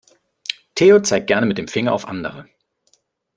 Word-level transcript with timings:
Theo 0.73 0.99
zeigt 1.03 1.27
gerne 1.27 1.45
mit 1.45 1.59
dem 1.59 1.67
Finger 1.67 1.93
auf 1.93 2.07
andere. 2.07 2.49